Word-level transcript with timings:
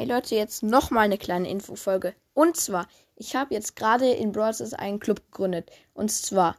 Hey 0.00 0.08
Leute, 0.08 0.34
jetzt 0.34 0.62
nochmal 0.62 1.04
eine 1.04 1.18
kleine 1.18 1.50
Infofolge. 1.50 2.14
Und 2.32 2.56
zwar, 2.56 2.88
ich 3.16 3.36
habe 3.36 3.52
jetzt 3.52 3.76
gerade 3.76 4.10
in 4.10 4.32
Stars 4.32 4.72
einen 4.72 4.98
Club 4.98 5.20
gegründet. 5.30 5.70
Und 5.92 6.10
zwar, 6.10 6.56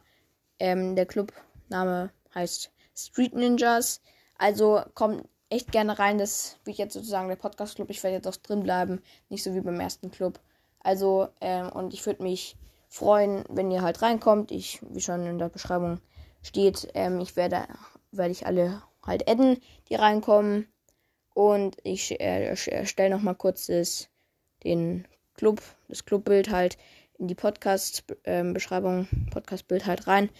ähm, 0.60 0.94
der 0.94 1.06
Clubname 1.06 2.10
heißt 2.36 2.70
Street 2.94 3.34
Ninjas. 3.34 4.00
Also 4.38 4.82
kommt 4.94 5.28
echt 5.48 5.72
gerne 5.72 5.98
rein. 5.98 6.18
Das 6.18 6.56
wird 6.62 6.78
jetzt 6.78 6.94
sozusagen 6.94 7.26
der 7.26 7.34
Podcast-Club. 7.34 7.90
Ich 7.90 8.00
werde 8.04 8.14
jetzt 8.14 8.28
auch 8.28 8.36
drin 8.36 8.62
bleiben. 8.62 9.02
Nicht 9.28 9.42
so 9.42 9.52
wie 9.56 9.60
beim 9.60 9.80
ersten 9.80 10.12
Club. 10.12 10.38
Also, 10.78 11.26
ähm, 11.40 11.68
und 11.70 11.94
ich 11.94 12.06
würde 12.06 12.22
mich 12.22 12.56
freuen, 12.88 13.42
wenn 13.48 13.72
ihr 13.72 13.82
halt 13.82 14.02
reinkommt. 14.02 14.52
Ich, 14.52 14.78
wie 14.88 15.00
schon 15.00 15.26
in 15.26 15.38
der 15.38 15.48
Beschreibung 15.48 15.98
steht, 16.42 16.90
ähm, 16.94 17.18
ich 17.18 17.34
werde, 17.34 17.66
werde 18.12 18.30
ich 18.30 18.46
alle 18.46 18.84
halt 19.04 19.28
adden, 19.28 19.60
die 19.88 19.96
reinkommen. 19.96 20.68
Und 21.34 21.76
ich 21.82 22.20
äh, 22.20 22.54
erstelle 22.70 23.10
nochmal 23.10 23.34
kurz 23.34 23.66
das, 23.66 24.08
den 24.64 25.06
Club, 25.34 25.60
das 25.88 26.04
Clubbild 26.04 26.50
halt 26.50 26.76
in 27.18 27.28
die 27.28 27.34
Podcast-Beschreibung, 27.34 29.08
ähm, 29.10 29.26
Podcast-Bild 29.30 29.86
halt 29.86 30.06
rein. 30.06 30.30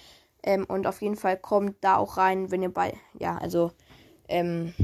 Ähm, 0.42 0.64
und 0.64 0.86
auf 0.86 1.00
jeden 1.00 1.16
Fall 1.16 1.36
kommt 1.36 1.76
da 1.80 1.96
auch 1.96 2.16
rein, 2.16 2.50
wenn 2.50 2.62
ihr 2.62 2.72
bei, 2.72 2.94
ja, 3.18 3.38
also, 3.38 3.72
ähm, 4.28 4.74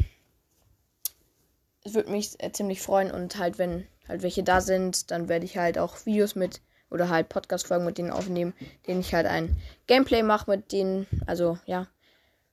es 1.84 1.94
würde 1.94 2.10
mich 2.10 2.42
äh, 2.42 2.52
ziemlich 2.52 2.80
freuen 2.80 3.10
und 3.10 3.38
halt, 3.38 3.58
wenn 3.58 3.86
halt 4.06 4.22
welche 4.22 4.42
da 4.42 4.60
sind, 4.60 5.10
dann 5.10 5.28
werde 5.28 5.44
ich 5.44 5.58
halt 5.58 5.78
auch 5.78 6.06
Videos 6.06 6.34
mit 6.34 6.62
oder 6.90 7.08
halt 7.08 7.28
Podcast-Folgen 7.28 7.84
mit 7.84 7.98
denen 7.98 8.10
aufnehmen, 8.10 8.54
denen 8.86 9.00
ich 9.00 9.14
halt 9.14 9.26
ein 9.26 9.56
Gameplay 9.86 10.22
mache 10.22 10.50
mit 10.50 10.72
denen, 10.72 11.06
also, 11.26 11.58
ja, 11.66 11.86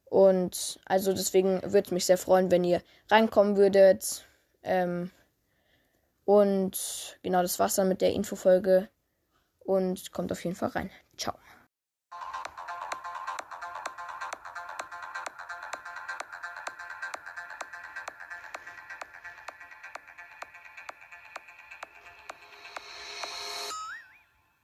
und 0.05 0.79
also 0.85 1.13
deswegen 1.13 1.61
würde 1.63 1.85
es 1.85 1.91
mich 1.91 2.05
sehr 2.05 2.17
freuen, 2.17 2.51
wenn 2.51 2.63
ihr 2.63 2.81
reinkommen 3.09 3.57
würdet. 3.57 4.25
Ähm, 4.63 5.11
und 6.25 7.19
genau, 7.21 7.41
das 7.41 7.59
war's 7.59 7.75
dann 7.75 7.87
mit 7.87 8.01
der 8.01 8.13
Infofolge. 8.13 8.89
Und 9.59 10.11
kommt 10.11 10.31
auf 10.31 10.43
jeden 10.43 10.55
Fall 10.55 10.69
rein. 10.69 10.91
Ciao. 11.17 11.35